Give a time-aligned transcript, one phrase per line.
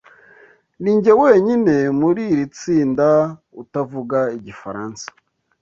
[0.81, 3.09] Ninjye wenyine muri iri tsinda
[3.63, 5.05] utavuga igifaransa.